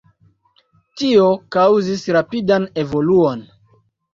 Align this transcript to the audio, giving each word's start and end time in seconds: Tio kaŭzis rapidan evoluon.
Tio 1.01 1.27
kaŭzis 1.57 2.07
rapidan 2.17 2.67
evoluon. 2.85 3.45